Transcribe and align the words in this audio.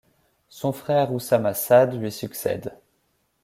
Son 0.49 0.71
frère 0.73 1.13
Oussama 1.13 1.53
Saad 1.53 1.93
lui 1.93 2.11
succède. 2.11 2.73